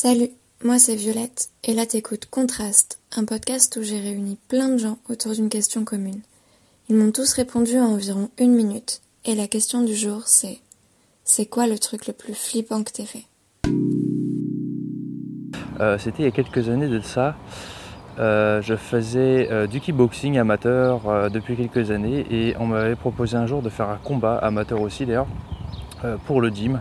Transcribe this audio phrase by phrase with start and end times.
[0.00, 0.30] Salut,
[0.62, 4.98] moi c'est Violette, et là t'écoutes Contraste, un podcast où j'ai réuni plein de gens
[5.08, 6.20] autour d'une question commune.
[6.88, 10.60] Ils m'ont tous répondu en environ une minute, et la question du jour c'est
[11.24, 13.24] C'est quoi le truc le plus flippant que t'aies fait?
[15.80, 17.34] Euh, C'était il y a quelques années de ça.
[18.20, 23.48] Euh, je faisais euh, du kickboxing amateur depuis quelques années et on m'avait proposé un
[23.48, 25.26] jour de faire un combat amateur aussi d'ailleurs
[26.26, 26.80] pour le gym.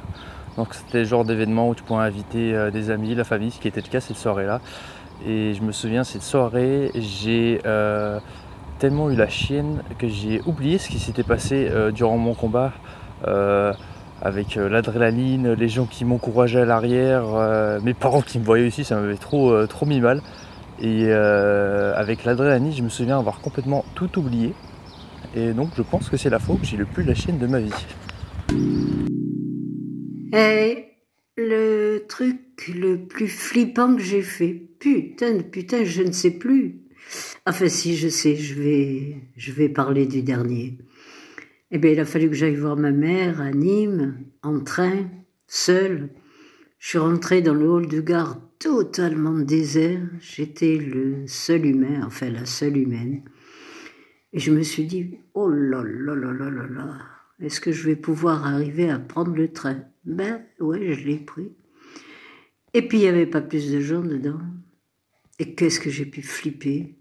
[0.58, 3.60] Donc c'était le genre d'événement où tu pouvais inviter euh, des amis, la famille, ce
[3.60, 4.60] qui était le cas cette soirée-là.
[5.26, 8.20] Et je me souviens cette soirée, j'ai euh,
[8.80, 12.74] tellement eu la chienne que j'ai oublié ce qui s'était passé euh, durant mon combat.
[14.20, 17.24] Avec l'adrénaline, les gens qui m'encourageaient à l'arrière,
[17.84, 20.22] mes parents qui me voyaient aussi, ça m'avait trop, trop mis mal.
[20.80, 24.54] Et avec l'adrénaline, je me souviens avoir complètement tout oublié.
[25.36, 27.60] Et donc je pense que c'est la où j'ai le plus la chienne de ma
[27.60, 29.17] vie.
[30.34, 30.86] Et
[31.38, 32.40] le truc
[32.76, 36.82] le plus flippant que j'ai fait, putain, putain, je ne sais plus.
[37.46, 40.78] Enfin, si, je sais, je vais, je vais parler du dernier.
[41.72, 45.10] Eh bien, il a fallu que j'aille voir ma mère à Nîmes, en train,
[45.48, 46.10] seule.
[46.80, 50.02] Je suis rentrée dans le hall de gare totalement désert.
[50.20, 53.22] J'étais le seul humain, enfin la seule humaine.
[54.34, 57.00] Et je me suis dit, oh là là là là là là,
[57.40, 59.84] est-ce que je vais pouvoir arriver à prendre le train?
[60.06, 61.52] Ben ouais, je l'ai pris.
[62.74, 64.40] Et puis il n'y avait pas plus de gens dedans.
[65.38, 66.96] Et qu'est-ce que j'ai pu flipper?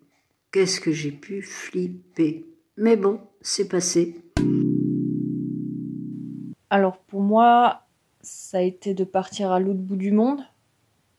[0.52, 2.44] Qu'est-ce que j'ai pu flipper?
[2.76, 4.20] Mais bon, c'est passé.
[6.68, 7.86] Alors pour moi,
[8.20, 10.40] ça a été de partir à l'autre bout du monde,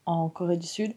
[0.06, 0.92] en Corée du Sud,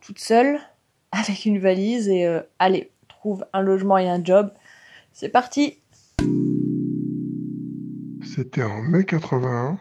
[0.00, 0.60] toute seule,
[1.12, 4.52] avec une valise et euh, allez, trouve un logement et un job.
[5.12, 5.78] C'est parti
[8.38, 9.80] C'était en mai 81.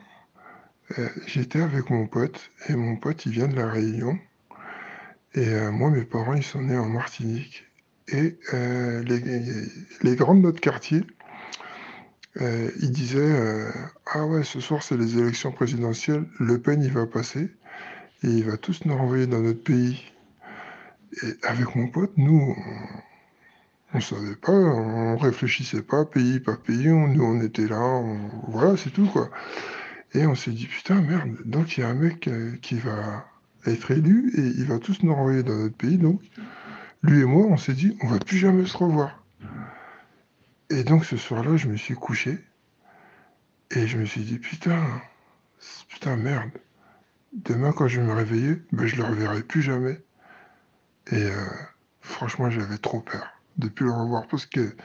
[0.98, 4.18] Euh, J'étais avec mon pote et mon pote il vient de la Réunion.
[5.36, 7.66] Et euh, moi mes parents ils sont nés en Martinique.
[8.08, 9.22] Et euh, les,
[10.02, 11.04] les grands de notre quartier,
[12.42, 13.70] euh, ils disaient
[14.08, 17.52] Ah ouais ce soir c'est les élections présidentielles, Le Pen il va passer
[18.24, 20.04] et il va tous nous renvoyer dans notre pays.
[21.22, 22.56] Et avec mon pote, nous,
[23.94, 28.02] on, on savait pas, on réfléchissait pas, pays, pas pays, on- nous on était là,
[28.48, 29.30] voilà, c'est tout quoi.
[30.14, 33.26] Et on s'est dit, putain, merde, donc il y a un mec euh, qui va
[33.66, 36.22] être élu et il va tous nous renvoyer dans notre pays, donc
[37.04, 39.24] lui et moi, on s'est dit, on va plus jamais se revoir.
[40.70, 42.40] Et donc ce soir-là, je me suis couché
[43.72, 44.84] et je me suis dit, putain,
[45.90, 46.52] putain, merde,
[47.34, 50.02] demain quand je vais me réveiller, ben, je le reverrai plus jamais.
[51.12, 51.46] Et euh,
[52.02, 54.76] franchement, j'avais trop peur de plus le revoir parce que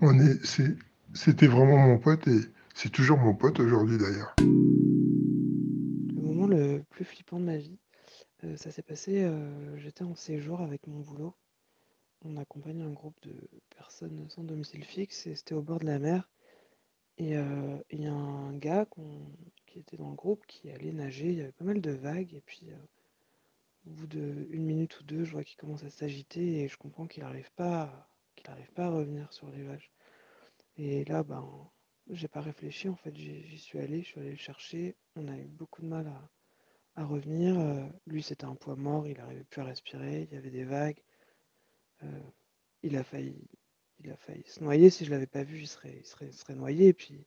[0.00, 0.76] on est, c'est,
[1.14, 2.40] c'était vraiment mon pote et
[2.74, 4.34] c'est toujours mon pote aujourd'hui d'ailleurs.
[4.38, 7.78] Le moment le plus flippant de ma vie,
[8.44, 11.34] euh, ça s'est passé, euh, j'étais en séjour avec mon boulot.
[12.24, 13.34] On accompagnait un groupe de
[13.76, 16.28] personnes sans domicile fixe et c'était au bord de la mer.
[17.18, 18.86] Et euh, il y a un gars
[19.66, 22.32] qui était dans le groupe qui allait nager, il y avait pas mal de vagues
[22.32, 22.70] et puis
[23.86, 27.06] au bout d'une minute ou deux, je vois qu'il commence à s'agiter et je comprends
[27.06, 28.09] qu'il n'arrive pas,
[28.40, 29.90] qu'il arrive pas à revenir sur les vagues.
[30.76, 31.70] Et là, ben,
[32.08, 34.96] j'ai pas réfléchi en fait, j'y suis allé, je suis allé le chercher.
[35.16, 36.06] On a eu beaucoup de mal
[36.96, 37.58] à, revenir.
[37.58, 40.64] Euh, lui, c'était un poids mort, il n'arrivait plus à respirer, il y avait des
[40.64, 41.02] vagues.
[42.02, 42.20] Euh,
[42.82, 43.48] il a failli,
[44.00, 44.90] il a failli se noyer.
[44.90, 46.88] Si je l'avais pas vu, il serait, serait, noyé.
[46.88, 47.26] Et puis,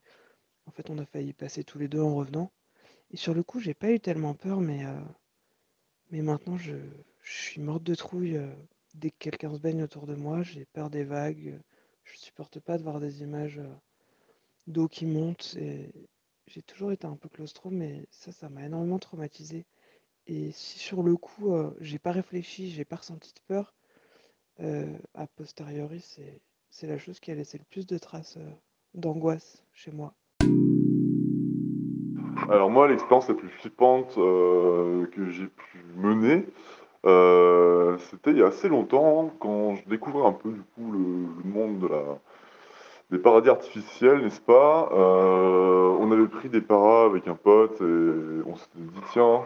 [0.66, 2.52] en fait, on a failli passer tous les deux en revenant.
[3.12, 5.00] Et sur le coup, j'ai pas eu tellement peur, mais, euh,
[6.12, 6.78] mais maintenant, je
[7.24, 8.40] suis morte de trouille.
[8.94, 11.60] Dès que quelqu'un se baigne autour de moi, j'ai peur des vagues.
[12.04, 13.76] Je supporte pas de voir des images euh,
[14.68, 15.58] d'eau qui monte.
[16.48, 19.66] J'ai toujours été un peu claustro, mais ça, ça m'a énormément traumatisé.
[20.28, 23.74] Et si sur le coup, euh, j'ai pas réfléchi, j'ai pas ressenti de peur,
[24.62, 28.50] euh, a posteriori, c'est, la chose qui a laissé le plus de traces euh,
[28.94, 30.14] d'angoisse chez moi.
[32.50, 36.46] Alors moi, l'expérience la plus flippante que j'ai pu mener,
[38.24, 41.90] c'était il y a assez longtemps, quand je découvrais un peu du coup le, monde
[43.12, 44.90] des paradis artificiels, n'est-ce pas?
[44.94, 49.42] Euh, on avait pris des paras avec un pote et on s'était dit tiens,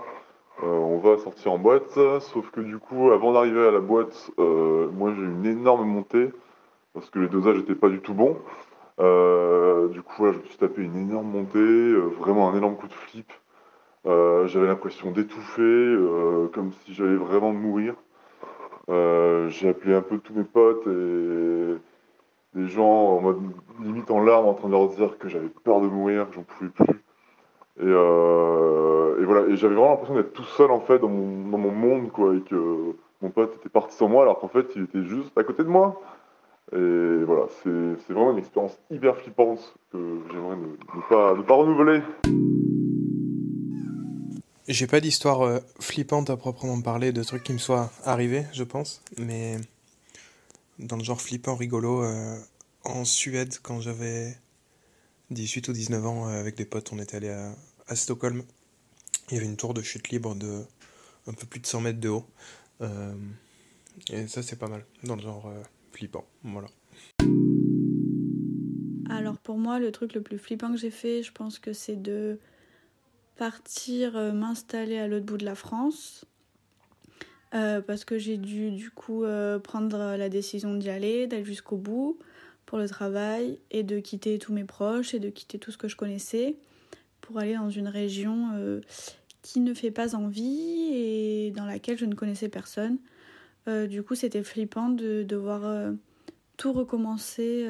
[0.63, 1.89] euh, on va sortir en boîte.
[2.19, 5.87] Sauf que du coup, avant d'arriver à la boîte, euh, moi j'ai eu une énorme
[5.87, 6.29] montée
[6.93, 8.37] parce que les dosages n'étaient pas du tout bons.
[8.99, 13.31] Du coup, je me suis tapé une énorme montée, vraiment un énorme coup de flip.
[14.05, 15.97] J'avais l'impression d'étouffer,
[16.53, 17.95] comme si j'allais vraiment mourir.
[18.89, 21.75] Euh, j'ai appelé un peu tous mes potes et
[22.55, 23.41] des gens en mode
[23.81, 26.43] limite en larmes en train de leur dire que j'avais peur de mourir, que j'en
[26.43, 27.03] pouvais plus.
[27.79, 31.57] Et, euh, voilà, et j'avais vraiment l'impression d'être tout seul en fait dans mon, dans
[31.57, 34.83] mon monde, quoi, et que mon pote était parti sans moi, alors qu'en fait il
[34.83, 36.01] était juste à côté de moi.
[36.73, 39.97] Et voilà, c'est vraiment une expérience hyper flippante que
[40.31, 42.01] j'aimerais ne, pas, ne pas renouveler.
[44.67, 48.65] J'ai pas d'histoire euh, flippante à proprement parler, de trucs qui me soient arrivés, je
[48.65, 49.55] pense, mais
[50.77, 52.37] dans le genre flippant rigolo, euh,
[52.83, 54.37] en Suède, quand j'avais
[55.29, 58.43] 18 ou 19 ans, euh, avec des potes, on était allé à, Stockholm.
[59.29, 60.65] Il y avait une tour de chute libre de
[61.27, 62.25] un peu plus de 100 mètres de haut.
[64.09, 65.49] et ça, c'est pas mal, dans le genre
[65.93, 66.25] flippant.
[66.43, 66.67] Voilà.
[69.09, 71.95] Alors pour moi, le truc le plus flippant que j'ai fait, je pense que c'est
[72.01, 72.39] de
[73.37, 76.25] partir euh, m'installer à l'autre bout de la France.
[77.53, 81.77] Euh, parce que j'ai dû du coup euh, prendre la décision d'y aller, d'aller jusqu'au
[81.77, 82.19] bout
[82.65, 85.87] pour le travail et de quitter tous mes proches et de quitter tout ce que
[85.87, 86.57] je connaissais
[87.21, 88.81] pour aller dans une région
[89.41, 92.97] qui ne fait pas envie et dans laquelle je ne connaissais personne.
[93.87, 95.93] du coup c'était flippant de devoir
[96.57, 97.65] tout recommencer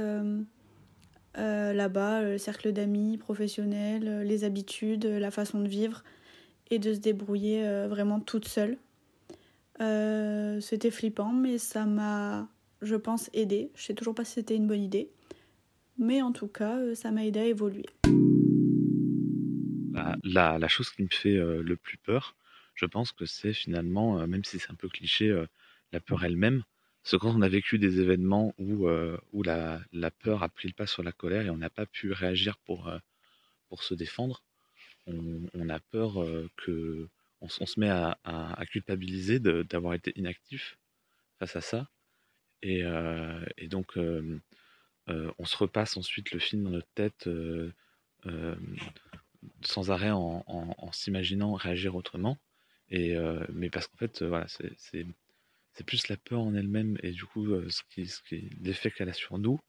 [1.38, 6.04] euh, là-bas, le cercle d'amis professionnels, euh, les habitudes, euh, la façon de vivre
[6.72, 8.78] et de se débrouiller vraiment toute seule.
[10.60, 12.50] c'était flippant, mais ça m'a,
[12.82, 13.72] je pense, aidé.
[13.76, 15.10] Je sais toujours pas si c'était une bonne idée,
[15.98, 17.86] mais en tout cas, ça m'a aidé à évoluer.
[20.26, 22.36] La, la, chose qui me fait le plus peur,
[22.76, 25.34] je pense que c'est finalement, même si c'est un peu cliché,
[25.94, 26.64] la peur elle-même.
[27.10, 30.68] Que quand on a vécu des événements où, euh, où la, la, peur a pris
[30.68, 33.00] le pas sur la colère et on n'a pas pu réagir pour, euh,
[33.70, 34.44] pour se défendre,
[35.06, 37.08] on, a peur euh, que
[37.40, 40.78] on, se met à, à, culpabiliser d'avoir été inactif
[41.40, 41.88] face à ça.
[42.62, 42.84] Et,
[43.58, 43.98] et donc,
[45.08, 47.30] on se repasse ensuite le film dans notre tête
[49.62, 52.38] sans arrêt en, en, en s'imaginant réagir autrement.
[52.90, 53.16] Et,
[53.54, 55.06] mais parce qu'en fait, voilà, c'est
[55.78, 59.38] c'est plus la peur en elle-même et du coup ce qui, l'effet qu'elle a sur
[59.38, 59.60] nous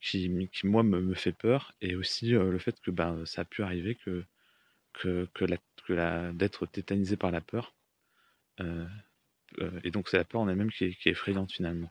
[0.00, 3.44] qui, qui moi me, me, fait peur et aussi le fait que ben ça a
[3.44, 4.24] pu arriver que
[4.92, 5.56] que, que la,
[5.86, 7.74] que la d'être tétanisé par la peur
[9.82, 11.90] et donc c'est la peur en elle-même qui est effrayante finalement.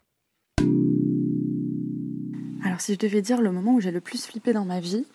[2.63, 5.05] Alors si je devais dire le moment où j'ai le plus flippé dans ma vie,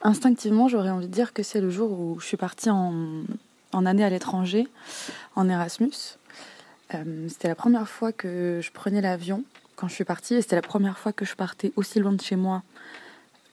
[0.00, 3.24] instinctivement j'aurais envie de dire que c'est le jour où je suis partie en,
[3.72, 4.66] en année à l'étranger,
[5.34, 6.16] en Erasmus.
[6.94, 9.44] Euh, c'était la première fois que je prenais l'avion
[9.76, 12.20] quand je suis partie et c'était la première fois que je partais aussi loin de
[12.20, 12.62] chez moi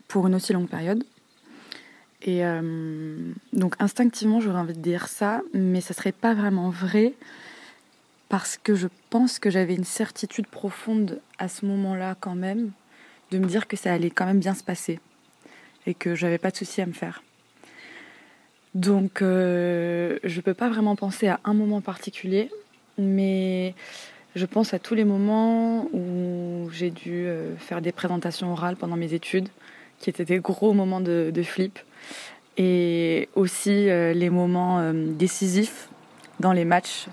[0.08, 1.04] pour une aussi longue période.
[2.22, 7.14] Et euh, donc instinctivement, j'aurais envie de dire ça, mais ça serait pas vraiment vrai
[8.28, 12.72] parce que je pense que j'avais une certitude profonde à ce moment-là quand même
[13.32, 15.00] de me dire que ça allait quand même bien se passer
[15.86, 17.24] et que j'avais pas de soucis à me faire.
[18.76, 22.52] Donc euh, je peux pas vraiment penser à un moment particulier,
[23.00, 23.74] mais
[24.36, 28.96] je pense à tous les moments où j'ai dû euh, faire des présentations orales pendant
[28.96, 29.50] mes études,
[30.00, 31.80] qui étaient des gros moments de, flip,
[32.57, 35.90] et aussi euh, les moments euh, décisifs
[36.40, 37.07] dans les matchs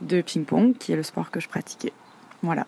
[0.00, 1.92] de ping-pong, qui est le sport que je pratiquais.
[2.42, 2.66] Voilà.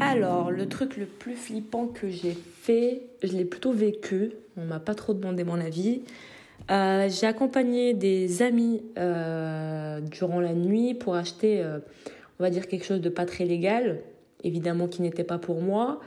[0.00, 4.32] Alors, le truc le plus flippant que j'ai fait, je l'ai plutôt vécu.
[4.56, 6.02] On m'a pas trop demandé mon avis.
[6.70, 11.78] Euh, j'ai accompagné des amis euh, durant la nuit pour acheter, euh,
[12.38, 14.00] on va dire, quelque chose de pas très légal,
[14.44, 16.00] évidemment qui n'était pas pour moi.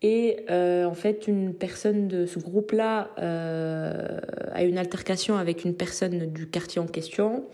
[0.00, 6.32] Et en fait, une personne de ce groupe-là a eu une altercation avec une personne
[6.32, 7.46] du quartier en question.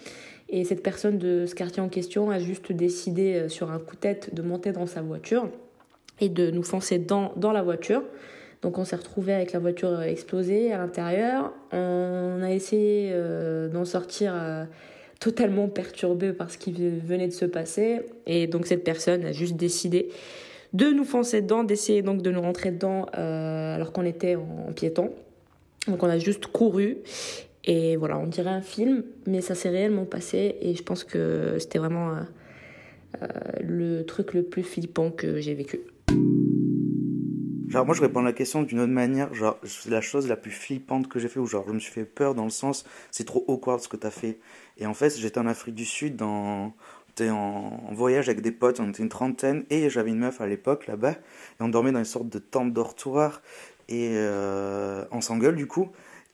[0.51, 4.01] Et cette personne de ce quartier en question a juste décidé sur un coup de
[4.01, 5.49] tête de monter dans sa voiture
[6.21, 8.03] et de nous foncer dans, dans la voiture.
[8.65, 11.53] Donc on s'est retrouvé avec la voiture explosée à l'intérieur.
[11.73, 14.65] On a essayé euh, d'en sortir euh,
[15.21, 18.01] totalement perturbé par ce qui venait de se passer.
[18.27, 20.09] Et donc cette personne a juste décidé
[20.73, 24.73] de nous foncer dedans, d'essayer donc de nous rentrer dedans euh, alors qu'on était en,
[24.73, 25.13] piéton.
[25.87, 26.97] Donc on a juste couru.
[27.67, 30.57] Et voilà, on dirait un film, mais ça s'est réellement passé.
[30.63, 32.13] Et je pense que c'était vraiment
[33.61, 35.81] le truc le plus flippant que j'ai vécu.
[37.75, 39.35] Genre, moi, je réponds à la question d'une autre manière.
[39.35, 41.93] Genre, c'est la chose la plus flippante que j'ai fait, ou genre, je me suis
[41.93, 44.39] fait peur dans le sens, c'est trop awkward ce que t'as fait.
[44.79, 46.73] Et en fait, j'étais en Afrique du Sud, dans,
[47.21, 47.25] en,
[47.89, 50.87] en voyage avec des potes, on était une trentaine, et j'avais une meuf à l'époque
[50.87, 53.43] là-bas, et on dormait dans une sorte de tente dortoir,
[53.89, 55.91] et euh, on s'engueule du coup.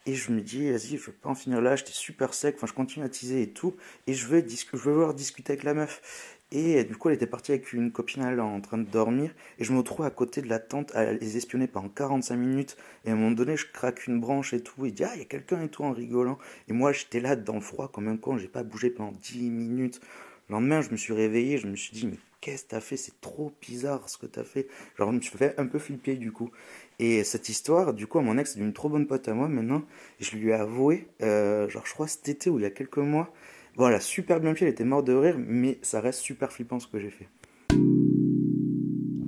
[0.07, 2.67] Et je me dis, vas-y, je veux pas en finir là, j'étais super sec, enfin,
[2.67, 5.73] je continue à teaser et tout, et je veux, je veux voir discuter avec la
[5.73, 6.39] meuf.
[6.53, 9.33] Et du coup, elle était partie avec une copine elle en train de dormir.
[9.59, 12.77] Et je me retrouve à côté de la tente à les espionner pendant 45 minutes.
[13.05, 14.85] Et à un moment donné, je craque une branche et tout.
[14.85, 16.39] Et dit, ah, il y a quelqu'un et tout en rigolant.
[16.69, 18.37] Et moi, j'étais là dans le froid comme un con.
[18.37, 20.01] J'ai pas bougé pendant 10 minutes.
[20.49, 21.59] Le lendemain, je me suis réveillé.
[21.59, 22.97] Je me suis dit, mais qu'est-ce que t'as fait?
[22.97, 24.67] C'est trop bizarre ce que t'as fait.
[24.99, 26.51] Genre, je me suis fait un peu flipper du coup.
[26.99, 29.85] Et cette histoire, du coup, mon ex est une trop bonne pote à moi maintenant.
[30.21, 32.71] Et je lui ai avoué, euh, genre, je crois cet été ou il y a
[32.71, 33.33] quelques mois.
[33.81, 36.87] Voilà, super bien fait, elle était morte de rire, mais ça reste super flippant ce
[36.87, 37.29] que j'ai fait.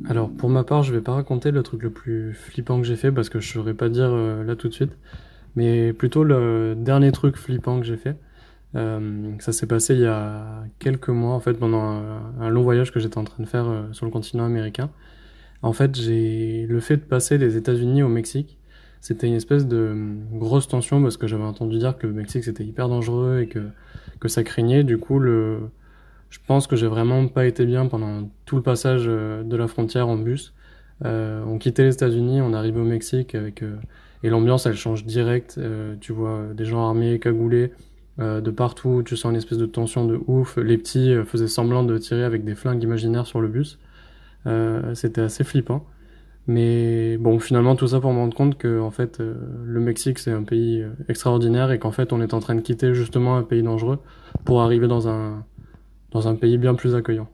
[0.07, 2.97] Alors, pour ma part, je vais pas raconter le truc le plus flippant que j'ai
[2.97, 4.93] fait parce que je saurais pas dire euh, là tout de suite.
[5.57, 8.19] Mais plutôt le dernier truc flippant que j'ai fait.
[8.75, 12.03] Euh, ça s'est passé il y a quelques mois, en fait, pendant
[12.39, 14.91] un, long voyage que j'étais en train de faire euh, sur le continent américain.
[15.63, 18.59] En fait, j'ai le fait de passer des États-Unis au Mexique.
[19.03, 19.95] C'était une espèce de
[20.33, 23.59] grosse tension parce que j'avais entendu dire que le Mexique c'était hyper dangereux et que
[24.21, 24.85] que ça craignait.
[24.85, 25.59] Du coup, le,
[26.31, 29.67] je pense que j'ai vraiment pas été bien pendant tout le passage euh, de la
[29.67, 30.55] frontière en bus.
[31.05, 33.75] Euh, on quittait les États-Unis, on arrivait au Mexique avec euh,
[34.23, 35.57] et l'ambiance elle change direct.
[35.59, 37.73] Euh, tu vois des gens armés, cagoulés
[38.19, 39.03] de partout.
[39.05, 40.59] Tu sens une espèce de tension de ouf.
[40.59, 43.81] Les petits faisaient semblant de tirer avec des flingues imaginaires sur le bus.
[44.95, 45.85] C'était assez flippant.
[46.47, 49.35] Mais bon, finalement, tout ça pour me rendre compte que en fait, euh,
[49.65, 52.61] le Mexique c'est un pays euh, extraordinaire et qu'en fait, on est en train de
[52.61, 54.01] quitter justement un pays dangereux
[54.45, 55.45] pour arriver dans un
[56.11, 57.29] dans un pays bien plus accueillant.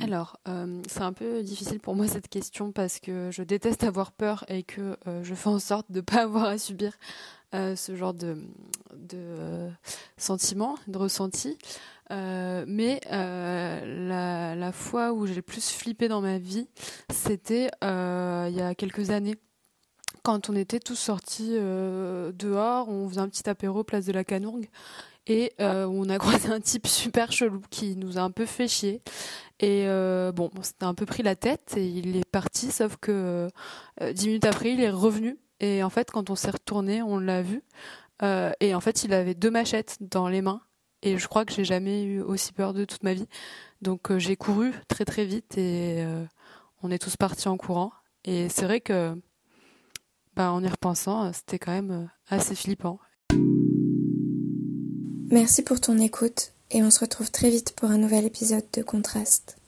[0.00, 4.12] Alors, euh, c'est un peu difficile pour moi cette question parce que je déteste avoir
[4.12, 6.92] peur et que je fais en sorte de ne pas avoir à subir
[7.52, 8.36] ce genre de,
[8.96, 9.68] de
[10.16, 11.58] sentiments, de ressentis.
[12.10, 13.00] Mais
[14.72, 16.66] la, fois où j'ai le plus flippé dans ma vie,
[17.12, 19.36] c'était euh, il y a quelques années.
[20.22, 24.68] Quand on était tous sortis dehors, on faisait un petit apéro place de la Canourgue
[25.26, 29.02] et on a croisé un type super chelou qui nous a un peu fait chier.
[29.58, 29.86] Et
[30.34, 33.48] bon, on s'était un peu pris la tête et il est parti, sauf que
[34.12, 35.38] dix minutes après, il est revenu.
[35.58, 37.64] Et en fait, quand on s'est retourné, on l'a vu.
[38.22, 40.62] et en fait, il avait deux machettes dans les mains
[41.02, 43.26] et je crois que j'ai jamais eu aussi peur de toute ma vie.
[43.80, 46.24] Donc euh, j'ai couru très très vite et euh,
[46.82, 47.92] on est tous partis en courant.
[48.24, 49.20] Et c'est vrai que,
[50.36, 53.00] bah, en y repensant, c'était quand même euh, assez flippant.
[55.30, 58.82] Merci pour ton écoute et on se retrouve très vite pour un nouvel épisode de
[58.82, 59.61] Contraste.